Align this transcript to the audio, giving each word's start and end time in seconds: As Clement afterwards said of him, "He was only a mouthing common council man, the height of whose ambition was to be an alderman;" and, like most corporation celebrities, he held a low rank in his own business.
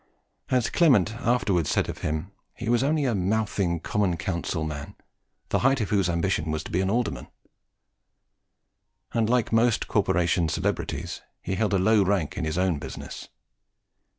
As 0.49 0.71
Clement 0.71 1.13
afterwards 1.13 1.69
said 1.69 1.87
of 1.87 1.99
him, 1.99 2.31
"He 2.55 2.69
was 2.69 2.81
only 2.81 3.05
a 3.05 3.13
mouthing 3.13 3.79
common 3.79 4.17
council 4.17 4.63
man, 4.63 4.95
the 5.49 5.59
height 5.59 5.79
of 5.79 5.91
whose 5.91 6.09
ambition 6.09 6.49
was 6.49 6.63
to 6.63 6.71
be 6.71 6.81
an 6.81 6.89
alderman;" 6.89 7.27
and, 9.13 9.29
like 9.29 9.53
most 9.53 9.87
corporation 9.87 10.49
celebrities, 10.49 11.21
he 11.43 11.53
held 11.53 11.75
a 11.75 11.77
low 11.77 12.03
rank 12.03 12.35
in 12.35 12.45
his 12.45 12.57
own 12.57 12.79
business. 12.79 13.29